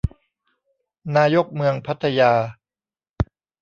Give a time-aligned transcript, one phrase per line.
[1.15, 2.33] นายกเมืองพัทยา